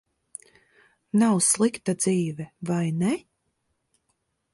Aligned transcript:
Nav 1.23 1.35
slikta 1.47 1.93
dzīve, 1.99 2.47
vai 2.71 2.81
ne? 3.03 3.13